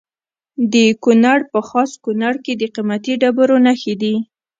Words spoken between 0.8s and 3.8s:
کونړ په خاص کونړ کې د قیمتي ډبرو